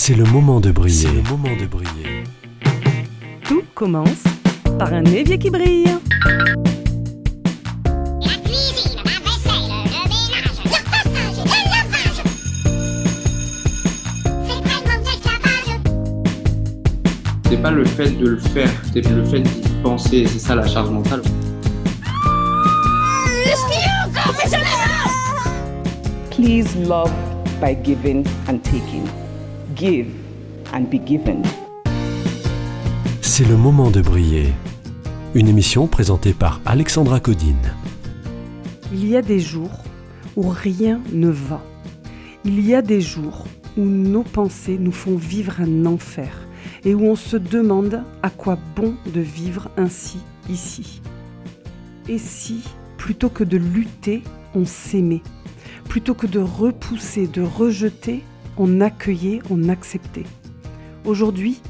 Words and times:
C'est 0.00 0.14
le 0.14 0.24
moment 0.24 0.60
de 0.60 0.70
briller. 0.70 1.08
C'est 1.08 1.12
le 1.12 1.22
moment 1.22 1.54
de 1.60 1.66
briller. 1.66 2.22
Tout 3.44 3.64
commence 3.74 4.22
par 4.78 4.92
un 4.94 5.04
évier 5.04 5.36
qui 5.38 5.50
brille. 5.50 5.90
La 8.22 8.34
cuisine, 8.44 9.00
la 9.04 9.18
vaisselle, 9.20 9.68
le 9.84 10.00
ménage, 10.08 10.62
le 10.64 10.70
repassage, 10.70 11.38
le 11.44 11.58
lavage. 11.74 12.22
C'est 14.46 14.60
vraiment 14.62 14.96
de 14.96 15.04
l'esclavage. 15.04 15.70
C'est 17.50 17.60
pas 17.60 17.72
le 17.72 17.84
fait 17.84 18.10
de 18.18 18.28
le 18.28 18.38
faire, 18.38 18.70
c'est 18.94 19.10
le 19.10 19.24
fait 19.24 19.40
d'y 19.40 19.68
penser, 19.82 20.26
c'est 20.26 20.38
ça 20.38 20.54
la 20.54 20.66
charge 20.66 20.90
mentale. 20.90 21.22
Please 26.30 26.74
love 26.86 27.12
by 27.60 27.74
giving 27.82 28.24
and 28.48 28.60
taking. 28.62 29.04
Give 29.78 30.08
and 30.74 30.90
be 30.90 30.98
given. 31.06 31.42
C'est 33.20 33.44
le 33.44 33.56
moment 33.56 33.92
de 33.92 34.00
briller. 34.00 34.48
Une 35.36 35.46
émission 35.46 35.86
présentée 35.86 36.32
par 36.32 36.60
Alexandra 36.66 37.20
Codine. 37.20 37.76
Il 38.92 39.08
y 39.08 39.16
a 39.16 39.22
des 39.22 39.38
jours 39.38 39.70
où 40.34 40.48
rien 40.48 41.00
ne 41.12 41.28
va. 41.28 41.62
Il 42.44 42.66
y 42.66 42.74
a 42.74 42.82
des 42.82 43.00
jours 43.00 43.46
où 43.76 43.82
nos 43.82 44.24
pensées 44.24 44.78
nous 44.80 44.90
font 44.90 45.14
vivre 45.14 45.60
un 45.60 45.86
enfer 45.86 46.48
et 46.84 46.96
où 46.96 47.04
on 47.04 47.14
se 47.14 47.36
demande 47.36 48.02
à 48.24 48.30
quoi 48.30 48.58
bon 48.74 48.96
de 49.14 49.20
vivre 49.20 49.68
ainsi 49.76 50.18
ici. 50.50 51.00
Et 52.08 52.18
si, 52.18 52.64
plutôt 52.96 53.28
que 53.28 53.44
de 53.44 53.58
lutter, 53.58 54.24
on 54.56 54.64
s'aimait 54.64 55.22
Plutôt 55.88 56.14
que 56.14 56.26
de 56.26 56.40
repousser, 56.40 57.28
de 57.28 57.42
rejeter, 57.42 58.24
on 58.58 58.80
accueillait, 58.80 59.40
on 59.50 59.68
acceptait. 59.68 60.26
Aujourd'hui, 61.04 61.60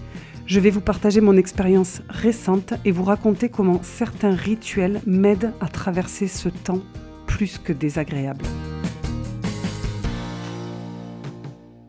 je 0.46 0.60
vais 0.60 0.70
vous 0.70 0.80
partager 0.80 1.20
mon 1.20 1.36
expérience 1.36 2.00
récente 2.08 2.72
et 2.84 2.90
vous 2.90 3.04
raconter 3.04 3.50
comment 3.50 3.82
certains 3.82 4.34
rituels 4.34 5.02
m'aident 5.06 5.52
à 5.60 5.68
traverser 5.68 6.26
ce 6.26 6.48
temps 6.48 6.80
plus 7.26 7.58
que 7.58 7.72
désagréable. 7.72 8.44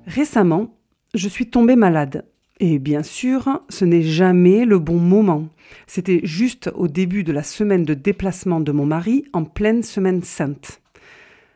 Récemment, 0.06 0.76
je 1.14 1.30
suis 1.30 1.50
tombée 1.50 1.78
malade. 1.78 2.26
Et 2.60 2.78
bien 2.78 3.04
sûr, 3.04 3.62
ce 3.70 3.86
n'est 3.86 4.02
jamais 4.02 4.66
le 4.66 4.80
bon 4.80 4.98
moment. 4.98 5.48
C'était 5.88 6.20
juste 6.24 6.70
au 6.76 6.90
début 6.90 7.24
de 7.24 7.32
la 7.32 7.44
semaine 7.44 7.86
de 7.86 7.94
déplacement 7.94 8.60
de 8.60 8.74
mon 8.74 8.86
mari 8.86 9.24
en 9.32 9.46
pleine 9.46 9.82
semaine 9.82 10.24
sainte. 10.24 10.82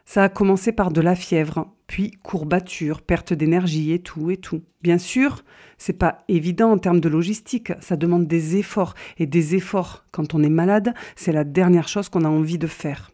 Ça 0.05 0.23
a 0.23 0.29
commencé 0.29 0.71
par 0.71 0.91
de 0.91 1.01
la 1.01 1.15
fièvre, 1.15 1.67
puis 1.93 2.09
courbature, 2.23 3.03
perte 3.03 3.33
d'énergie 3.33 3.91
et 3.91 3.99
tout 3.99 4.31
et 4.31 4.37
tout. 4.37 4.63
Bien 4.81 4.97
sûr, 4.97 5.43
c'est 5.77 5.93
pas 5.93 6.23
évident 6.27 6.71
en 6.71 6.79
termes 6.79 6.99
de 6.99 7.07
logistique, 7.07 7.71
ça 7.81 7.95
demande 7.97 8.25
des 8.25 8.55
efforts 8.55 8.95
et 9.19 9.27
des 9.27 9.53
efforts 9.53 10.03
quand 10.11 10.33
on 10.33 10.41
est 10.41 10.49
malade, 10.49 10.95
c'est 11.15 11.31
la 11.31 11.43
dernière 11.43 11.87
chose 11.87 12.09
qu'on 12.09 12.25
a 12.25 12.29
envie 12.29 12.57
de 12.57 12.65
faire. 12.65 13.11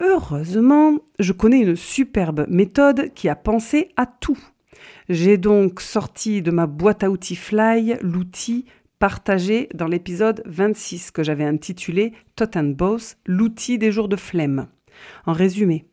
Heureusement, 0.00 0.96
je 1.18 1.32
connais 1.32 1.58
une 1.58 1.74
superbe 1.74 2.46
méthode 2.48 3.12
qui 3.14 3.28
a 3.28 3.34
pensé 3.34 3.88
à 3.96 4.06
tout. 4.06 4.38
J'ai 5.08 5.36
donc 5.36 5.80
sorti 5.80 6.40
de 6.40 6.52
ma 6.52 6.68
boîte 6.68 7.02
à 7.02 7.10
outils 7.10 7.34
Fly 7.34 7.96
l'outil 8.00 8.66
partagé 9.00 9.68
dans 9.74 9.88
l'épisode 9.88 10.44
26 10.46 11.10
que 11.10 11.24
j'avais 11.24 11.46
intitulé 11.46 12.12
Tot 12.36 12.56
and 12.56 12.74
Boss, 12.76 13.16
l'outil 13.26 13.76
des 13.76 13.90
jours 13.90 14.08
de 14.08 14.14
flemme. 14.14 14.68
En 15.26 15.32
résumé, 15.32 15.88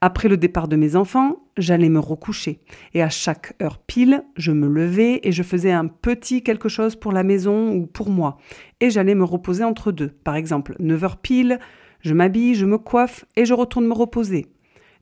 après 0.00 0.28
le 0.28 0.36
départ 0.36 0.68
de 0.68 0.76
mes 0.76 0.96
enfants, 0.96 1.36
j'allais 1.56 1.88
me 1.88 1.98
recoucher. 1.98 2.60
Et 2.94 3.02
à 3.02 3.08
chaque 3.08 3.54
heure 3.62 3.78
pile, 3.78 4.24
je 4.36 4.52
me 4.52 4.68
levais 4.68 5.20
et 5.22 5.32
je 5.32 5.42
faisais 5.42 5.72
un 5.72 5.86
petit 5.86 6.42
quelque 6.42 6.68
chose 6.68 6.96
pour 6.96 7.12
la 7.12 7.22
maison 7.22 7.72
ou 7.72 7.86
pour 7.86 8.10
moi. 8.10 8.38
Et 8.80 8.90
j'allais 8.90 9.14
me 9.14 9.24
reposer 9.24 9.64
entre 9.64 9.92
deux. 9.92 10.10
Par 10.24 10.36
exemple, 10.36 10.74
9 10.78 11.04
heures 11.04 11.16
pile, 11.18 11.58
je 12.00 12.14
m'habille, 12.14 12.54
je 12.54 12.66
me 12.66 12.78
coiffe 12.78 13.24
et 13.36 13.44
je 13.44 13.54
retourne 13.54 13.86
me 13.86 13.94
reposer. 13.94 14.46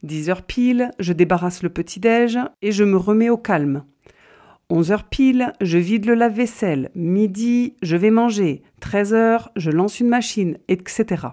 10 0.03 0.29
heures 0.29 0.43
pile, 0.43 0.91
je 0.99 1.13
débarrasse 1.13 1.63
le 1.63 1.69
petit-déj 1.69 2.37
et 2.61 2.71
je 2.71 2.83
me 2.83 2.97
remets 2.97 3.29
au 3.29 3.37
calme. 3.37 3.83
11 4.69 4.91
heures 4.91 5.03
pile, 5.05 5.53
je 5.61 5.77
vide 5.77 6.05
le 6.05 6.13
lave-vaisselle. 6.13 6.91
Midi, 6.93 7.75
je 7.81 7.97
vais 7.97 8.11
manger. 8.11 8.61
13 8.81 9.13
heures, 9.13 9.51
je 9.55 9.71
lance 9.71 9.99
une 9.99 10.09
machine, 10.09 10.57
etc. 10.67 11.27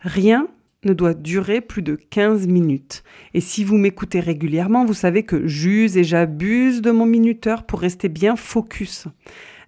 Rien 0.00 0.46
ne 0.84 0.92
doit 0.92 1.14
durer 1.14 1.60
plus 1.60 1.82
de 1.82 1.94
15 1.94 2.46
minutes. 2.46 3.02
Et 3.34 3.40
si 3.40 3.64
vous 3.64 3.76
m'écoutez 3.76 4.20
régulièrement, 4.20 4.84
vous 4.84 4.94
savez 4.94 5.22
que 5.22 5.46
j'use 5.46 5.96
et 5.96 6.04
j'abuse 6.04 6.82
de 6.82 6.90
mon 6.90 7.06
minuteur 7.06 7.64
pour 7.64 7.80
rester 7.80 8.08
bien 8.08 8.36
focus. 8.36 9.06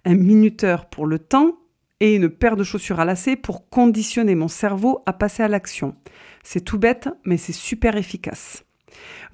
Un 0.03 0.15
minuteur 0.15 0.87
pour 0.87 1.05
le 1.05 1.19
temps 1.19 1.57
et 1.99 2.15
une 2.15 2.29
paire 2.29 2.57
de 2.57 2.63
chaussures 2.63 2.99
à 2.99 3.05
lacets 3.05 3.37
pour 3.37 3.69
conditionner 3.69 4.35
mon 4.35 4.47
cerveau 4.47 5.01
à 5.05 5.13
passer 5.13 5.43
à 5.43 5.47
l'action. 5.47 5.95
C'est 6.43 6.63
tout 6.63 6.77
bête, 6.77 7.09
mais 7.23 7.37
c'est 7.37 7.53
super 7.53 7.95
efficace. 7.95 8.65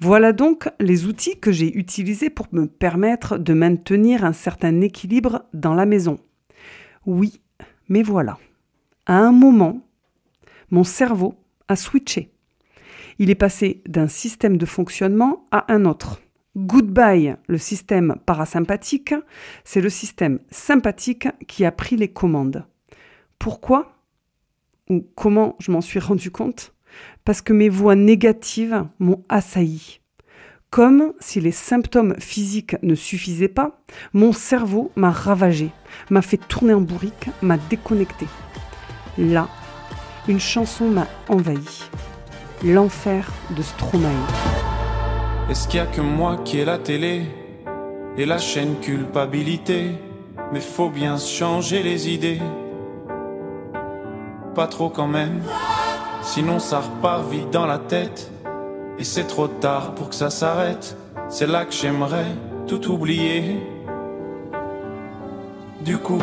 Voilà 0.00 0.32
donc 0.32 0.68
les 0.80 1.06
outils 1.06 1.38
que 1.38 1.52
j'ai 1.52 1.76
utilisés 1.76 2.30
pour 2.30 2.48
me 2.52 2.66
permettre 2.66 3.38
de 3.38 3.52
maintenir 3.52 4.24
un 4.24 4.32
certain 4.32 4.80
équilibre 4.80 5.44
dans 5.52 5.74
la 5.74 5.86
maison. 5.86 6.18
Oui, 7.06 7.40
mais 7.88 8.02
voilà. 8.02 8.38
À 9.06 9.18
un 9.18 9.32
moment, 9.32 9.80
mon 10.70 10.84
cerveau 10.84 11.34
a 11.68 11.76
switché. 11.76 12.32
Il 13.18 13.30
est 13.30 13.36
passé 13.36 13.82
d'un 13.86 14.08
système 14.08 14.56
de 14.56 14.66
fonctionnement 14.66 15.46
à 15.50 15.72
un 15.72 15.84
autre. 15.84 16.20
Goodbye, 16.56 17.36
le 17.46 17.56
système 17.58 18.16
parasympathique, 18.26 19.14
c'est 19.64 19.80
le 19.80 19.88
système 19.88 20.38
sympathique 20.50 21.28
qui 21.48 21.64
a 21.64 21.72
pris 21.72 21.96
les 21.96 22.08
commandes. 22.08 22.66
Pourquoi 23.38 23.96
Ou 24.90 25.06
comment 25.14 25.56
je 25.58 25.72
m'en 25.72 25.80
suis 25.80 25.98
rendu 25.98 26.30
compte? 26.30 26.74
Parce 27.24 27.40
que 27.40 27.54
mes 27.54 27.70
voix 27.70 27.94
négatives 27.94 28.84
m'ont 28.98 29.24
assailli. 29.30 30.00
Comme 30.68 31.12
si 31.20 31.40
les 31.40 31.52
symptômes 31.52 32.14
physiques 32.18 32.76
ne 32.82 32.94
suffisaient 32.94 33.48
pas, 33.48 33.82
mon 34.12 34.32
cerveau 34.32 34.90
m'a 34.96 35.10
ravagé, 35.10 35.70
m'a 36.10 36.22
fait 36.22 36.38
tourner 36.38 36.72
en 36.74 36.80
bourrique, 36.80 37.28
m'a 37.42 37.58
déconnecté. 37.58 38.26
Là, 39.18 39.48
une 40.28 40.40
chanson 40.40 40.84
m'a 40.84 41.06
envahi. 41.28 41.88
L'enfer 42.64 43.26
de 43.50 43.62
Stromae. 43.62 44.08
Est-ce 45.50 45.66
qu'il 45.66 45.78
y 45.78 45.82
a 45.82 45.86
que 45.86 46.00
moi 46.00 46.38
qui 46.44 46.60
ai 46.60 46.64
la 46.64 46.78
télé 46.78 47.22
et 48.16 48.24
la 48.24 48.38
chaîne 48.38 48.76
culpabilité? 48.80 49.92
Mais 50.52 50.60
faut 50.60 50.90
bien 50.90 51.16
changer 51.18 51.82
les 51.82 52.08
idées. 52.10 52.40
Pas 54.54 54.66
trop 54.66 54.90
quand 54.90 55.08
même, 55.08 55.42
sinon 56.22 56.58
ça 56.58 56.80
repart 56.80 57.28
vite 57.28 57.50
dans 57.50 57.66
la 57.66 57.78
tête. 57.78 58.30
Et 58.98 59.04
c'est 59.04 59.24
trop 59.24 59.48
tard 59.48 59.94
pour 59.94 60.10
que 60.10 60.14
ça 60.14 60.30
s'arrête. 60.30 60.96
C'est 61.28 61.46
là 61.46 61.64
que 61.64 61.72
j'aimerais 61.72 62.26
tout 62.68 62.92
oublier. 62.92 63.58
Du 65.80 65.98
coup, 65.98 66.22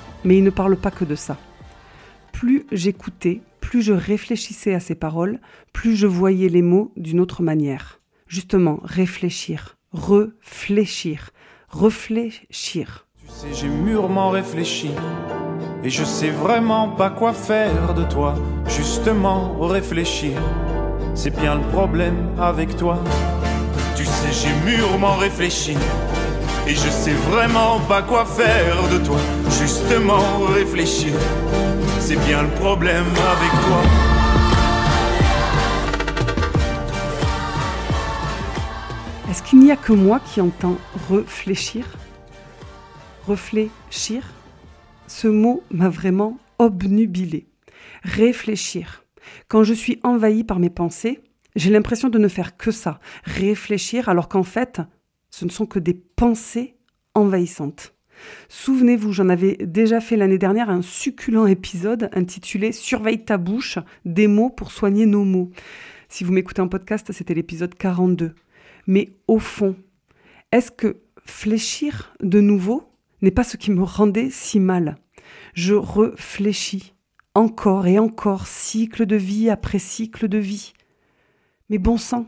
Mais 0.23 0.37
il 0.37 0.43
ne 0.43 0.49
parle 0.49 0.77
pas 0.77 0.91
que 0.91 1.05
de 1.05 1.15
ça. 1.15 1.37
Plus 2.31 2.65
j'écoutais, 2.71 3.41
plus 3.59 3.81
je 3.81 3.93
réfléchissais 3.93 4.73
à 4.73 4.79
ces 4.79 4.95
paroles, 4.95 5.39
plus 5.73 5.95
je 5.95 6.07
voyais 6.07 6.49
les 6.49 6.61
mots 6.61 6.91
d'une 6.97 7.19
autre 7.19 7.41
manière. 7.41 8.01
Justement, 8.27 8.79
réfléchir, 8.83 9.77
réfléchir, 9.93 11.31
réfléchir. 11.69 13.07
Tu 13.19 13.27
sais, 13.27 13.53
j'ai 13.53 13.69
mûrement 13.69 14.29
réfléchi. 14.29 14.91
Et 15.83 15.89
je 15.89 16.03
sais 16.03 16.29
vraiment 16.29 16.89
pas 16.89 17.09
quoi 17.09 17.33
faire 17.33 17.93
de 17.93 18.03
toi. 18.03 18.35
Justement, 18.67 19.57
réfléchir. 19.59 20.39
C'est 21.15 21.35
bien 21.35 21.55
le 21.55 21.61
problème 21.69 22.29
avec 22.39 22.77
toi. 22.77 23.03
Tu 23.95 24.05
sais, 24.05 24.31
j'ai 24.31 24.71
mûrement 24.71 25.15
réfléchi. 25.15 25.75
Et 26.67 26.75
je 26.75 26.89
sais 26.89 27.13
vraiment 27.13 27.79
pas 27.81 28.01
quoi 28.01 28.25
faire 28.25 28.77
de 28.89 29.03
toi. 29.03 29.17
Justement, 29.59 30.45
réfléchir. 30.53 31.13
C'est 31.99 32.15
bien 32.27 32.43
le 32.43 32.49
problème 32.49 33.05
avec 33.05 33.51
toi. 33.65 33.81
Est-ce 39.29 39.43
qu'il 39.43 39.59
n'y 39.59 39.71
a 39.71 39.75
que 39.75 39.93
moi 39.93 40.19
qui 40.19 40.39
entends 40.39 40.77
réfléchir? 41.09 41.85
Réfléchir? 43.27 44.23
Ce 45.07 45.27
mot 45.27 45.63
m'a 45.71 45.89
vraiment 45.89 46.37
obnubilé. 46.59 47.47
Réfléchir. 48.03 49.03
Quand 49.47 49.63
je 49.63 49.73
suis 49.73 49.99
envahi 50.03 50.43
par 50.43 50.59
mes 50.59 50.69
pensées, 50.69 51.21
j'ai 51.55 51.69
l'impression 51.69 52.09
de 52.09 52.17
ne 52.17 52.27
faire 52.27 52.55
que 52.55 52.71
ça, 52.71 52.99
réfléchir, 53.23 54.09
alors 54.09 54.29
qu'en 54.29 54.43
fait, 54.43 54.81
ce 55.31 55.45
ne 55.45 55.49
sont 55.49 55.65
que 55.65 55.79
des 55.79 55.93
pensées 55.93 56.75
envahissantes. 57.15 57.95
Souvenez-vous, 58.49 59.13
j'en 59.13 59.29
avais 59.29 59.57
déjà 59.57 59.99
fait 59.99 60.15
l'année 60.15 60.37
dernière 60.37 60.69
un 60.69 60.81
succulent 60.81 61.47
épisode 61.47 62.09
intitulé 62.13 62.71
Surveille 62.71 63.25
ta 63.25 63.37
bouche, 63.37 63.79
des 64.05 64.27
mots 64.27 64.49
pour 64.49 64.71
soigner 64.71 65.05
nos 65.05 65.23
mots. 65.23 65.49
Si 66.09 66.23
vous 66.23 66.33
m'écoutez 66.33 66.61
en 66.61 66.67
podcast, 66.67 67.11
c'était 67.11 67.33
l'épisode 67.33 67.73
42. 67.73 68.35
Mais 68.85 69.13
au 69.27 69.39
fond, 69.39 69.75
est-ce 70.51 70.71
que 70.71 71.01
fléchir 71.25 72.13
de 72.21 72.41
nouveau 72.41 72.83
n'est 73.21 73.31
pas 73.31 73.43
ce 73.43 73.57
qui 73.57 73.71
me 73.71 73.83
rendait 73.83 74.29
si 74.29 74.59
mal? 74.59 74.97
Je 75.53 75.73
réfléchis 75.73 76.93
encore 77.33 77.87
et 77.87 77.97
encore, 77.97 78.47
cycle 78.47 79.05
de 79.05 79.15
vie 79.15 79.49
après 79.49 79.79
cycle 79.79 80.27
de 80.27 80.37
vie. 80.37 80.73
Mais 81.69 81.77
bon 81.77 81.97
sang, 81.97 82.25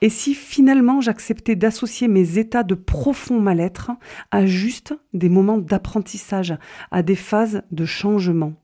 et 0.00 0.08
si 0.08 0.34
finalement 0.34 1.00
j'acceptais 1.00 1.56
d'associer 1.56 2.08
mes 2.08 2.38
états 2.38 2.62
de 2.62 2.74
profond 2.74 3.40
mal-être 3.40 3.92
à 4.30 4.46
juste 4.46 4.94
des 5.12 5.28
moments 5.28 5.58
d'apprentissage, 5.58 6.54
à 6.90 7.02
des 7.02 7.16
phases 7.16 7.62
de 7.70 7.84
changement? 7.84 8.54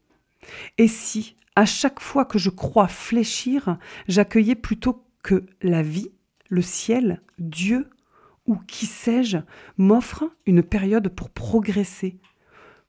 Et 0.78 0.88
si, 0.88 1.36
à 1.56 1.66
chaque 1.66 2.00
fois 2.00 2.25
que 2.25 2.38
je 2.38 2.50
crois 2.50 2.88
fléchir, 2.88 3.78
j'accueillais 4.06 4.54
plutôt 4.54 5.04
que 5.22 5.44
la 5.62 5.82
vie, 5.82 6.10
le 6.48 6.62
ciel, 6.62 7.20
Dieu 7.38 7.88
ou 8.46 8.56
qui 8.66 8.86
sais-je 8.86 9.38
m'offre 9.76 10.25
une 10.46 10.62
période 10.62 11.08
pour 11.08 11.30
progresser, 11.30 12.19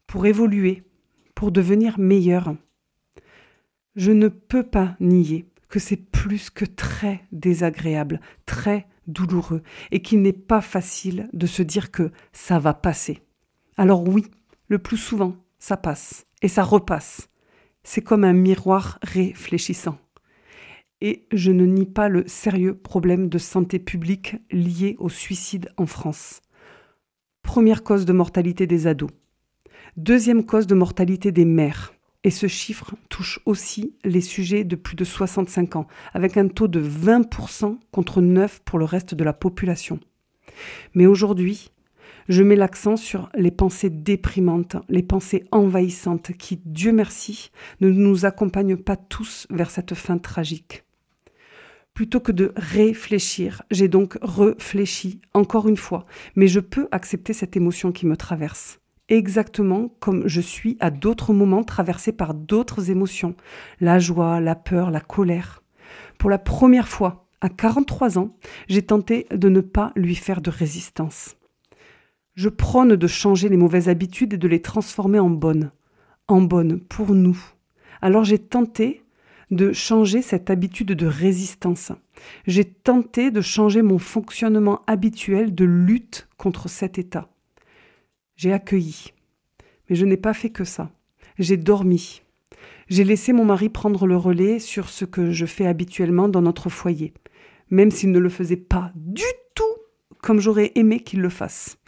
pour 0.08 0.26
évoluer, 0.26 0.84
pour 1.36 1.52
devenir 1.52 2.00
meilleur? 2.00 2.56
Je 3.96 4.12
ne 4.12 4.30
peux 4.30 4.64
pas 4.64 4.96
nier 5.02 5.46
que 5.70 5.80
c'est 5.80 5.98
plus 6.12 6.50
que 6.50 6.66
très 6.66 7.26
désagréable, 7.32 8.20
très 8.46 8.88
douloureux, 9.08 9.64
et 9.92 10.02
qu'il 10.02 10.22
n'est 10.22 10.34
pas 10.34 10.62
facile 10.62 11.30
de 11.34 11.48
se 11.48 11.62
dire 11.62 11.92
que 11.92 12.12
ça 12.34 12.60
va 12.60 12.74
passer. 12.74 13.22
Alors 13.78 14.08
oui, 14.08 14.26
le 14.68 14.80
plus 14.80 14.98
souvent, 14.98 15.36
ça 15.60 15.78
passe, 15.78 16.26
et 16.42 16.48
ça 16.48 16.64
repasse. 16.64 17.30
C'est 17.84 18.02
comme 18.02 18.24
un 18.24 18.34
miroir 18.34 19.00
réfléchissant. 19.02 19.98
Et 21.02 21.28
je 21.32 21.52
ne 21.52 21.66
nie 21.66 21.86
pas 21.86 22.10
le 22.10 22.28
sérieux 22.28 22.76
problème 22.76 23.30
de 23.30 23.38
santé 23.38 23.80
publique 23.80 24.36
lié 24.52 24.96
au 25.00 25.08
suicide 25.08 25.70
en 25.78 25.86
France. 25.86 26.42
Première 27.42 27.84
cause 27.84 28.06
de 28.06 28.12
mortalité 28.12 28.68
des 28.68 28.86
ados. 28.86 29.10
Deuxième 29.96 30.46
cause 30.46 30.68
de 30.68 30.76
mortalité 30.76 31.32
des 31.32 31.46
mères. 31.46 31.94
Et 32.24 32.32
ce 32.32 32.48
chiffre 32.48 32.96
touche 33.08 33.40
aussi 33.46 33.96
les 34.04 34.22
sujets 34.22 34.66
de 34.66 34.76
plus 34.76 34.96
de 34.96 35.06
65 35.06 35.78
ans, 35.78 35.88
avec 36.14 36.36
un 36.36 36.50
taux 36.50 36.68
de 36.68 36.82
20% 36.82 37.78
contre 37.92 38.22
9% 38.22 38.60
pour 38.66 38.78
le 38.78 38.86
reste 38.86 39.16
de 39.16 39.24
la 39.24 39.34
population. 39.34 40.00
Mais 40.94 41.06
aujourd'hui, 41.06 41.72
je 42.28 42.44
mets 42.44 42.58
l'accent 42.58 42.98
sur 42.98 43.30
les 43.36 43.52
pensées 43.52 43.90
déprimantes, 43.90 44.76
les 44.90 45.02
pensées 45.02 45.46
envahissantes 45.52 46.34
qui, 46.34 46.62
Dieu 46.66 46.92
merci, 46.92 47.52
ne 47.80 47.90
nous 47.90 48.26
accompagnent 48.26 48.78
pas 48.78 48.98
tous 48.98 49.48
vers 49.50 49.72
cette 49.72 49.96
fin 49.96 50.18
tragique. 50.18 50.84
Plutôt 51.94 52.20
que 52.20 52.32
de 52.32 52.54
réfléchir, 52.56 53.64
j'ai 53.72 53.88
donc 53.88 54.18
réfléchi 54.22 55.22
encore 55.34 55.68
une 55.68 55.78
fois, 55.78 56.06
mais 56.36 56.48
je 56.48 56.60
peux 56.60 56.88
accepter 56.92 57.34
cette 57.34 57.58
émotion 57.58 57.92
qui 57.92 58.06
me 58.06 58.16
traverse 58.16 58.80
exactement 59.10 59.90
comme 60.00 60.28
je 60.28 60.42
suis 60.42 60.78
à 60.80 60.92
d'autres 60.92 61.34
moments 61.34 61.64
traversée 61.64 62.12
par 62.12 62.34
d'autres 62.34 62.90
émotions, 62.90 63.36
la 63.82 64.00
joie, 64.00 64.40
la 64.40 64.56
peur, 64.56 64.92
la 64.92 65.02
colère. 65.02 65.64
Pour 66.18 66.30
la 66.30 66.38
première 66.38 66.88
fois, 66.88 67.28
à 67.42 67.50
43 67.50 68.18
ans, 68.18 68.36
j'ai 68.68 68.82
tenté 68.82 69.26
de 69.32 69.50
ne 69.50 69.62
pas 69.62 69.92
lui 69.96 70.16
faire 70.16 70.42
de 70.42 70.50
résistance. 70.50 71.38
Je 72.36 72.50
prône 72.50 72.96
de 72.96 73.08
changer 73.08 73.50
les 73.50 73.58
mauvaises 73.58 73.90
habitudes 73.90 74.34
et 74.34 74.38
de 74.38 74.48
les 74.48 74.62
transformer 74.62 75.20
en 75.20 75.30
bonnes, 75.30 75.72
en 76.28 76.42
bonnes 76.42 76.80
pour 76.80 77.14
nous. 77.14 77.38
Alors 78.02 78.24
j'ai 78.24 78.40
tenté 78.40 79.04
de 79.52 79.74
changer 79.74 80.22
cette 80.22 80.50
habitude 80.50 80.94
de 80.94 81.08
résistance. 81.08 81.92
J'ai 82.46 82.66
tenté 82.66 83.32
de 83.32 83.42
changer 83.42 83.82
mon 83.82 83.98
fonctionnement 83.98 84.82
habituel 84.88 85.56
de 85.56 85.66
lutte 85.66 86.28
contre 86.38 86.70
cet 86.70 87.00
état. 87.00 87.30
J'ai 88.40 88.54
accueilli. 88.54 89.12
Mais 89.90 89.98
je 89.98 90.06
n'ai 90.06 90.16
pas 90.16 90.34
fait 90.34 90.50
que 90.50 90.64
ça. 90.64 90.92
J'ai 91.40 91.58
dormi. 91.58 92.22
J'ai 92.88 93.04
laissé 93.04 93.34
mon 93.34 93.44
mari 93.44 93.68
prendre 93.68 94.08
le 94.08 94.16
relais 94.16 94.60
sur 94.60 94.88
ce 94.88 95.04
que 95.04 95.32
je 95.32 95.46
fais 95.46 95.66
habituellement 95.66 96.30
dans 96.30 96.42
notre 96.42 96.70
foyer, 96.70 97.14
même 97.70 97.92
s'il 97.92 98.14
ne 98.14 98.20
le 98.20 98.30
faisait 98.30 98.56
pas 98.56 98.94
du 98.96 99.26
tout 99.56 99.76
comme 100.22 100.40
j'aurais 100.40 100.72
aimé 100.76 101.02
qu'il 101.02 101.20
le 101.20 101.28
fasse. 101.28 101.80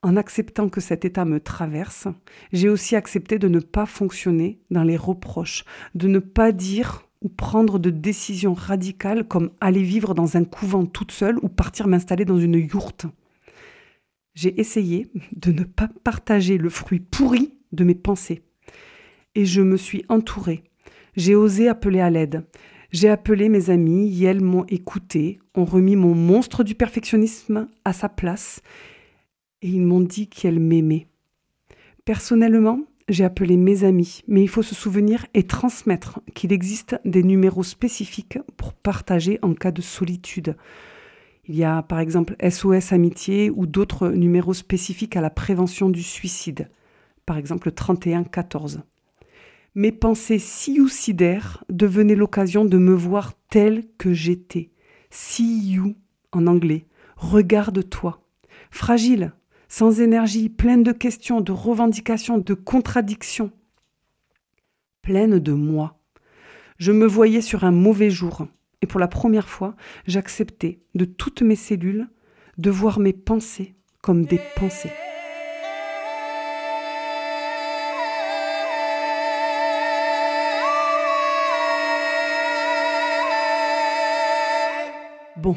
En 0.00 0.16
acceptant 0.16 0.70
que 0.70 0.80
cet 0.80 1.04
état 1.04 1.26
me 1.26 1.40
traverse, 1.40 2.08
j'ai 2.54 2.70
aussi 2.70 2.96
accepté 2.96 3.38
de 3.38 3.48
ne 3.48 3.60
pas 3.60 3.84
fonctionner 3.84 4.60
dans 4.70 4.84
les 4.84 4.96
reproches, 4.96 5.66
de 5.94 6.08
ne 6.08 6.20
pas 6.20 6.52
dire 6.52 7.06
ou 7.20 7.28
prendre 7.28 7.78
de 7.78 7.90
décisions 7.90 8.54
radicales 8.54 9.28
comme 9.28 9.50
aller 9.60 9.82
vivre 9.82 10.14
dans 10.14 10.38
un 10.38 10.44
couvent 10.44 10.86
toute 10.86 11.12
seule 11.12 11.38
ou 11.42 11.50
partir 11.50 11.86
m'installer 11.86 12.24
dans 12.24 12.38
une 12.38 12.56
yourte. 12.56 13.04
J'ai 14.34 14.58
essayé 14.60 15.10
de 15.36 15.52
ne 15.52 15.64
pas 15.64 15.88
partager 16.04 16.58
le 16.58 16.70
fruit 16.70 17.00
pourri 17.00 17.54
de 17.72 17.84
mes 17.84 17.94
pensées. 17.94 18.42
Et 19.34 19.44
je 19.44 19.62
me 19.62 19.76
suis 19.76 20.04
entourée. 20.08 20.64
J'ai 21.16 21.34
osé 21.34 21.68
appeler 21.68 22.00
à 22.00 22.10
l'aide. 22.10 22.44
J'ai 22.90 23.08
appelé 23.08 23.48
mes 23.48 23.70
amis 23.70 24.22
et 24.22 24.26
elles 24.26 24.42
m'ont 24.42 24.66
écouté, 24.68 25.38
ont 25.54 25.64
remis 25.64 25.96
mon 25.96 26.14
monstre 26.14 26.62
du 26.62 26.74
perfectionnisme 26.74 27.68
à 27.84 27.92
sa 27.92 28.08
place 28.08 28.60
et 29.62 29.68
ils 29.68 29.82
m'ont 29.82 30.00
dit 30.00 30.28
qu'elles 30.28 30.60
m'aimaient. 30.60 31.06
Personnellement, 32.04 32.80
j'ai 33.08 33.24
appelé 33.24 33.56
mes 33.56 33.84
amis, 33.84 34.22
mais 34.28 34.42
il 34.42 34.48
faut 34.48 34.62
se 34.62 34.74
souvenir 34.74 35.26
et 35.34 35.44
transmettre 35.44 36.20
qu'il 36.34 36.52
existe 36.52 36.96
des 37.04 37.22
numéros 37.22 37.62
spécifiques 37.62 38.38
pour 38.56 38.72
partager 38.74 39.38
en 39.42 39.54
cas 39.54 39.70
de 39.70 39.82
solitude. 39.82 40.56
Il 41.52 41.58
y 41.58 41.64
a 41.64 41.82
par 41.82 41.98
exemple 41.98 42.34
SOS 42.42 42.94
Amitié 42.94 43.50
ou 43.50 43.66
d'autres 43.66 44.08
numéros 44.08 44.54
spécifiques 44.54 45.16
à 45.16 45.20
la 45.20 45.28
prévention 45.28 45.90
du 45.90 46.02
suicide, 46.02 46.70
par 47.26 47.36
exemple 47.36 47.68
le 47.68 47.72
3114. 47.72 48.80
Mes 49.74 49.92
pensées 49.92 50.38
suicidaires 50.38 51.62
devenaient 51.68 52.14
l'occasion 52.14 52.64
de 52.64 52.78
me 52.78 52.94
voir 52.94 53.34
telle 53.50 53.84
que 53.98 54.14
j'étais. 54.14 54.70
See 55.10 55.72
you 55.72 55.94
en 56.32 56.46
anglais. 56.46 56.86
Regarde-toi. 57.16 58.22
Fragile, 58.70 59.34
sans 59.68 60.00
énergie, 60.00 60.48
pleine 60.48 60.82
de 60.82 60.92
questions, 60.92 61.42
de 61.42 61.52
revendications, 61.52 62.38
de 62.38 62.54
contradictions. 62.54 63.52
Pleine 65.02 65.38
de 65.38 65.52
moi. 65.52 66.00
Je 66.78 66.92
me 66.92 67.04
voyais 67.04 67.42
sur 67.42 67.64
un 67.64 67.72
mauvais 67.72 68.08
jour, 68.08 68.46
et 68.82 68.86
pour 68.86 69.00
la 69.00 69.08
première 69.08 69.48
fois, 69.48 69.74
j'acceptais 70.06 70.80
de 70.94 71.04
toutes 71.04 71.42
mes 71.42 71.56
cellules 71.56 72.08
de 72.58 72.70
voir 72.70 72.98
mes 72.98 73.12
pensées 73.12 73.74
comme 74.02 74.26
des 74.26 74.40
pensées. 74.56 74.90
Bon, 85.36 85.56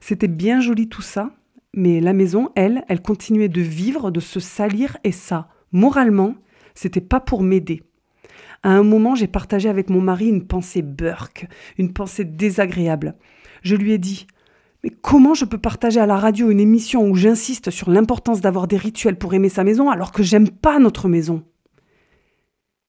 c'était 0.00 0.28
bien 0.28 0.60
joli 0.60 0.88
tout 0.88 1.02
ça, 1.02 1.30
mais 1.72 2.00
la 2.00 2.12
maison, 2.12 2.50
elle, 2.54 2.84
elle 2.88 3.02
continuait 3.02 3.48
de 3.48 3.60
vivre, 3.60 4.10
de 4.10 4.20
se 4.20 4.38
salir, 4.38 4.96
et 5.02 5.10
ça, 5.10 5.48
moralement, 5.72 6.34
c'était 6.74 7.00
pas 7.00 7.20
pour 7.20 7.42
m'aider. 7.42 7.82
À 8.64 8.70
un 8.70 8.82
moment, 8.82 9.14
j'ai 9.14 9.26
partagé 9.26 9.68
avec 9.68 9.90
mon 9.90 10.00
mari 10.00 10.26
une 10.26 10.46
pensée 10.46 10.80
burk, 10.80 11.46
une 11.76 11.92
pensée 11.92 12.24
désagréable. 12.24 13.14
Je 13.62 13.76
lui 13.76 13.92
ai 13.92 13.98
dit 13.98 14.26
Mais 14.82 14.88
comment 14.88 15.34
je 15.34 15.44
peux 15.44 15.58
partager 15.58 16.00
à 16.00 16.06
la 16.06 16.16
radio 16.16 16.50
une 16.50 16.60
émission 16.60 17.06
où 17.06 17.14
j'insiste 17.14 17.70
sur 17.70 17.90
l'importance 17.90 18.40
d'avoir 18.40 18.66
des 18.66 18.78
rituels 18.78 19.18
pour 19.18 19.34
aimer 19.34 19.50
sa 19.50 19.64
maison 19.64 19.90
alors 19.90 20.12
que 20.12 20.22
j'aime 20.22 20.48
pas 20.48 20.78
notre 20.78 21.08
maison? 21.08 21.44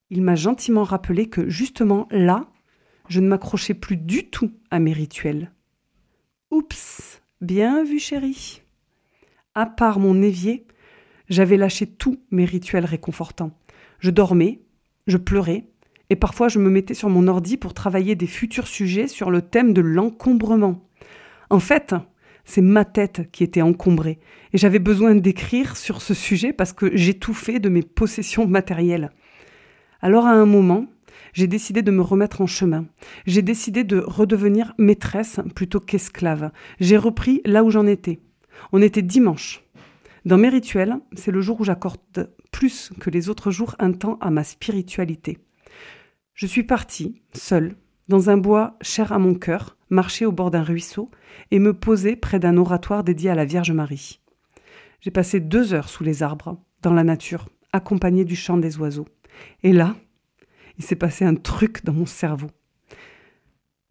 Il 0.08 0.22
m'a 0.22 0.34
gentiment 0.34 0.82
rappelé 0.82 1.28
que 1.28 1.50
justement 1.50 2.08
là, 2.10 2.46
je 3.10 3.20
ne 3.20 3.28
m'accrochais 3.28 3.74
plus 3.74 3.98
du 3.98 4.30
tout 4.30 4.52
à 4.70 4.78
mes 4.78 4.94
rituels. 4.94 5.52
Oups, 6.50 7.20
bien 7.42 7.84
vu 7.84 7.98
chérie. 7.98 8.62
À 9.54 9.66
part 9.66 9.98
mon 9.98 10.22
évier, 10.22 10.66
j'avais 11.28 11.58
lâché 11.58 11.86
tous 11.86 12.18
mes 12.30 12.46
rituels 12.46 12.86
réconfortants. 12.86 13.50
Je 13.98 14.10
dormais, 14.10 14.60
je 15.06 15.16
pleurais, 15.16 15.64
et 16.10 16.16
parfois 16.16 16.48
je 16.48 16.58
me 16.58 16.70
mettais 16.70 16.94
sur 16.94 17.08
mon 17.08 17.28
ordi 17.28 17.56
pour 17.56 17.74
travailler 17.74 18.14
des 18.14 18.26
futurs 18.26 18.68
sujets 18.68 19.08
sur 19.08 19.30
le 19.30 19.42
thème 19.42 19.72
de 19.72 19.80
l'encombrement. 19.80 20.82
En 21.50 21.60
fait, 21.60 21.94
c'est 22.44 22.62
ma 22.62 22.84
tête 22.84 23.30
qui 23.32 23.44
était 23.44 23.62
encombrée. 23.62 24.18
Et 24.52 24.58
j'avais 24.58 24.78
besoin 24.78 25.14
d'écrire 25.14 25.76
sur 25.76 26.00
ce 26.00 26.14
sujet 26.14 26.52
parce 26.52 26.72
que 26.72 26.96
j'étouffais 26.96 27.58
de 27.58 27.68
mes 27.68 27.82
possessions 27.82 28.46
matérielles. 28.46 29.10
Alors 30.00 30.26
à 30.26 30.32
un 30.32 30.46
moment, 30.46 30.86
j'ai 31.32 31.48
décidé 31.48 31.82
de 31.82 31.90
me 31.90 32.02
remettre 32.02 32.40
en 32.40 32.46
chemin. 32.46 32.86
J'ai 33.26 33.42
décidé 33.42 33.84
de 33.84 33.98
redevenir 33.98 34.74
maîtresse 34.78 35.40
plutôt 35.54 35.80
qu'esclave. 35.80 36.50
J'ai 36.80 36.96
repris 36.96 37.42
là 37.44 37.64
où 37.64 37.70
j'en 37.70 37.86
étais. 37.86 38.20
On 38.72 38.80
était 38.80 39.02
dimanche. 39.02 39.65
Dans 40.26 40.38
mes 40.38 40.48
rituels, 40.48 40.98
c'est 41.14 41.30
le 41.30 41.40
jour 41.40 41.60
où 41.60 41.64
j'accorde 41.64 42.34
plus 42.50 42.90
que 42.98 43.10
les 43.10 43.28
autres 43.28 43.52
jours 43.52 43.76
un 43.78 43.92
temps 43.92 44.18
à 44.20 44.32
ma 44.32 44.42
spiritualité. 44.42 45.38
Je 46.34 46.46
suis 46.46 46.64
partie, 46.64 47.22
seule, 47.32 47.76
dans 48.08 48.28
un 48.28 48.36
bois 48.36 48.76
cher 48.80 49.12
à 49.12 49.20
mon 49.20 49.36
cœur, 49.36 49.76
marcher 49.88 50.26
au 50.26 50.32
bord 50.32 50.50
d'un 50.50 50.64
ruisseau 50.64 51.12
et 51.52 51.60
me 51.60 51.72
poser 51.72 52.16
près 52.16 52.40
d'un 52.40 52.56
oratoire 52.56 53.04
dédié 53.04 53.30
à 53.30 53.36
la 53.36 53.44
Vierge 53.44 53.70
Marie. 53.70 54.20
J'ai 55.00 55.12
passé 55.12 55.38
deux 55.38 55.74
heures 55.74 55.88
sous 55.88 56.02
les 56.02 56.24
arbres, 56.24 56.60
dans 56.82 56.92
la 56.92 57.04
nature, 57.04 57.48
accompagnée 57.72 58.24
du 58.24 58.34
chant 58.34 58.56
des 58.56 58.78
oiseaux. 58.78 59.06
Et 59.62 59.72
là, 59.72 59.94
il 60.76 60.84
s'est 60.84 60.96
passé 60.96 61.24
un 61.24 61.36
truc 61.36 61.84
dans 61.84 61.92
mon 61.92 62.04
cerveau. 62.04 62.48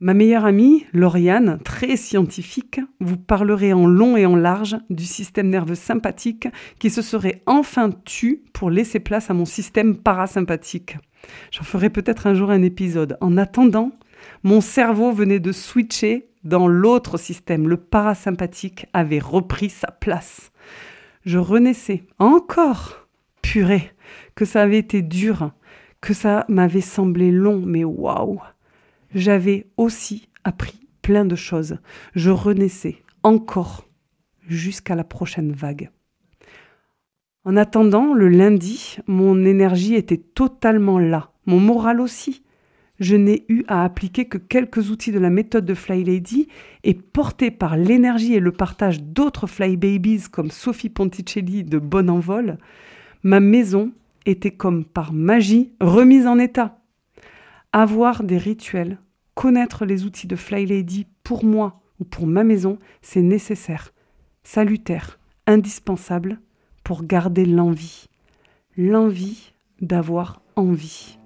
Ma 0.02 0.14
meilleure 0.14 0.44
amie, 0.44 0.86
Lauriane, 0.92 1.58
très 1.64 1.96
scientifique, 1.96 2.82
vous 3.00 3.16
parlerait 3.16 3.72
en 3.72 3.88
long 3.88 4.18
et 4.18 4.26
en 4.26 4.36
large 4.36 4.76
du 4.90 5.06
système 5.06 5.48
nerveux 5.48 5.76
sympathique 5.76 6.50
qui 6.80 6.90
se 6.90 7.02
serait 7.02 7.42
enfin 7.46 7.90
tu 8.04 8.44
pour 8.52 8.70
laisser 8.70 9.00
place 9.00 9.30
à 9.30 9.34
mon 9.34 9.46
système 9.46 9.96
parasympathique. 9.96 10.98
J'en 11.50 11.64
ferai 11.64 11.90
peut-être 11.90 12.28
un 12.28 12.34
jour 12.34 12.52
un 12.52 12.62
épisode. 12.62 13.18
En 13.22 13.38
attendant, 13.38 13.94
mon 14.44 14.60
cerveau 14.60 15.14
venait 15.14 15.40
de 15.40 15.54
switcher 15.54 16.28
dans 16.44 16.68
l'autre 16.68 17.18
système. 17.18 17.70
Le 17.70 17.78
parasympathique 17.78 18.88
avait 18.92 19.20
repris 19.20 19.70
sa 19.70 19.88
place. 19.88 20.52
Je 21.26 21.40
renaissais 21.40 22.04
encore. 22.20 23.08
Purée, 23.42 23.92
que 24.36 24.44
ça 24.44 24.64
avait 24.64 24.80
été 24.80 25.02
dur, 25.02 25.52
que 26.02 26.14
ça 26.14 26.44
m'avait 26.50 26.82
semblé 26.82 27.32
long, 27.32 27.62
mais 27.66 27.86
waouh! 27.86 28.42
J'avais 29.16 29.66
aussi 29.78 30.30
appris 30.44 30.88
plein 31.02 31.26
de 31.26 31.36
choses. 31.36 31.80
Je 32.14 32.30
renaissais 32.30 32.98
encore 33.24 33.88
jusqu'à 34.48 34.94
la 34.94 35.04
prochaine 35.04 35.52
vague. 35.52 35.90
En 37.46 37.58
attendant, 37.58 38.14
le 38.14 38.28
lundi, 38.28 38.98
mon 39.08 39.46
énergie 39.46 39.96
était 39.96 40.18
totalement 40.18 41.00
là, 41.00 41.32
mon 41.46 41.60
moral 41.60 42.02
aussi. 42.02 42.44
Je 43.00 43.16
n'ai 43.16 43.46
eu 43.50 43.64
à 43.68 43.84
appliquer 43.84 44.26
que 44.26 44.38
quelques 44.38 44.90
outils 44.90 45.12
de 45.12 45.20
la 45.20 45.30
méthode 45.30 45.66
de 45.66 45.74
Fly 45.74 46.04
Lady 46.04 46.48
et 46.84 46.94
porté 46.94 47.52
par 47.52 47.78
l'énergie 47.78 48.34
et 48.34 48.40
le 48.40 48.52
partage 48.52 49.02
d'autres 49.02 49.48
Fly 49.48 49.76
Babies 49.76 50.24
comme 50.32 50.50
Sophie 50.50 50.90
Ponticelli 50.90 51.64
de 51.64 51.78
Bon 51.78 52.10
Envol, 52.10 52.58
ma 53.22 53.40
maison 53.40 53.92
était 54.26 54.52
comme 54.52 54.86
par 54.86 55.14
magie 55.14 55.74
remise 55.80 56.26
en 56.26 56.40
état. 56.40 56.80
Avoir 57.74 58.24
des 58.24 58.38
rituels 58.38 58.98
connaître 59.36 59.86
les 59.86 60.06
outils 60.06 60.28
de 60.28 60.36
Fly 60.36 60.66
Lady 60.66 61.06
pour 61.24 61.44
moi 61.44 61.82
ou 62.00 62.06
pour 62.06 62.26
ma 62.26 62.44
maison, 62.44 62.80
c'est 63.02 63.22
nécessaire, 63.22 63.94
salutaire, 64.44 65.20
indispensable 65.46 66.40
pour 66.84 67.04
garder 67.04 67.46
l'envie. 67.46 68.08
L'envie 68.78 69.54
d'avoir 69.82 70.42
envie. 70.56 71.20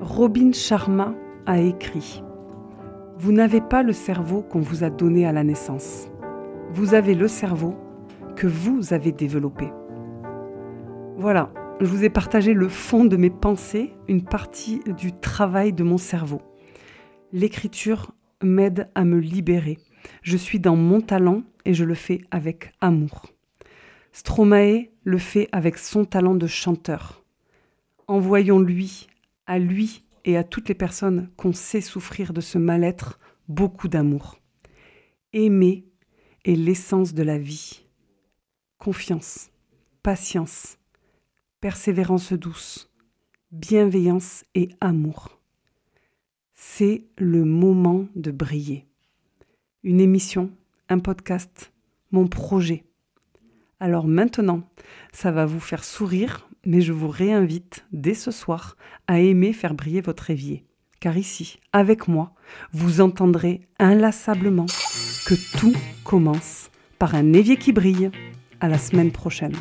Robin 0.00 0.52
Sharma 0.52 1.14
a 1.46 1.60
écrit 1.60 2.22
Vous 3.18 3.32
n'avez 3.32 3.60
pas 3.60 3.82
le 3.82 3.92
cerveau 3.92 4.42
qu'on 4.42 4.60
vous 4.60 4.84
a 4.84 4.90
donné 4.90 5.26
à 5.26 5.32
la 5.32 5.44
naissance. 5.44 6.08
Vous 6.70 6.94
avez 6.94 7.14
le 7.14 7.28
cerveau 7.28 7.74
que 8.36 8.46
vous 8.46 8.92
avez 8.92 9.12
développé. 9.12 9.72
Voilà, 11.16 11.50
je 11.80 11.86
vous 11.86 12.04
ai 12.04 12.10
partagé 12.10 12.54
le 12.54 12.68
fond 12.68 13.04
de 13.04 13.16
mes 13.16 13.30
pensées, 13.30 13.92
une 14.08 14.24
partie 14.24 14.80
du 14.96 15.12
travail 15.12 15.72
de 15.72 15.82
mon 15.82 15.98
cerveau. 15.98 16.40
L'écriture 17.32 18.12
m'aide 18.42 18.88
à 18.94 19.04
me 19.04 19.18
libérer. 19.18 19.78
Je 20.22 20.36
suis 20.36 20.60
dans 20.60 20.76
mon 20.76 21.00
talent 21.00 21.42
et 21.64 21.74
je 21.74 21.84
le 21.84 21.94
fais 21.94 22.20
avec 22.30 22.72
amour. 22.80 23.26
Stromae 24.12 24.90
le 25.02 25.18
fait 25.18 25.48
avec 25.50 25.78
son 25.78 26.04
talent 26.04 26.36
de 26.36 26.46
chanteur. 26.46 27.24
Envoyons-lui, 28.06 29.08
à 29.46 29.58
lui 29.58 30.04
et 30.24 30.36
à 30.36 30.44
toutes 30.44 30.68
les 30.68 30.74
personnes 30.74 31.30
qu'on 31.36 31.52
sait 31.52 31.80
souffrir 31.80 32.32
de 32.32 32.40
ce 32.40 32.58
mal-être, 32.58 33.18
beaucoup 33.48 33.88
d'amour. 33.88 34.38
Aimer 35.32 35.84
est 36.44 36.54
l'essence 36.54 37.14
de 37.14 37.22
la 37.24 37.38
vie. 37.38 37.84
Confiance, 38.78 39.50
patience, 40.02 40.78
persévérance 41.64 42.34
douce, 42.34 42.90
bienveillance 43.50 44.44
et 44.54 44.68
amour. 44.82 45.40
C'est 46.52 47.06
le 47.16 47.46
moment 47.46 48.04
de 48.16 48.30
briller. 48.30 48.86
Une 49.82 49.98
émission, 49.98 50.50
un 50.90 50.98
podcast, 50.98 51.72
mon 52.12 52.26
projet. 52.26 52.84
Alors 53.80 54.06
maintenant, 54.06 54.68
ça 55.14 55.30
va 55.30 55.46
vous 55.46 55.58
faire 55.58 55.84
sourire, 55.84 56.50
mais 56.66 56.82
je 56.82 56.92
vous 56.92 57.08
réinvite 57.08 57.86
dès 57.92 58.12
ce 58.12 58.30
soir 58.30 58.76
à 59.06 59.20
aimer 59.20 59.54
faire 59.54 59.72
briller 59.72 60.02
votre 60.02 60.28
évier. 60.28 60.66
Car 61.00 61.16
ici, 61.16 61.60
avec 61.72 62.08
moi, 62.08 62.34
vous 62.72 63.00
entendrez 63.00 63.62
inlassablement 63.78 64.66
que 65.26 65.58
tout 65.58 65.74
commence 66.04 66.70
par 66.98 67.14
un 67.14 67.32
évier 67.32 67.56
qui 67.56 67.72
brille. 67.72 68.10
À 68.60 68.68
la 68.68 68.76
semaine 68.76 69.12
prochaine. 69.12 69.56